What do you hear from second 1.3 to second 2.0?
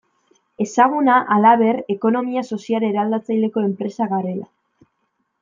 halaber,